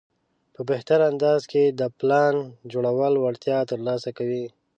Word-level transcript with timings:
په 0.55 0.61
بهتر 0.69 0.99
انداز 1.11 1.41
کې 1.51 1.63
د 1.79 1.81
پلان 1.99 2.35
جوړولو 2.71 3.17
وړتیا 3.21 3.57
ترلاسه 3.71 4.09
کوي. 4.17 4.45